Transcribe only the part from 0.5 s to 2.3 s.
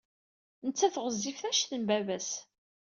Nettat ɣezzifet anect n baba-s.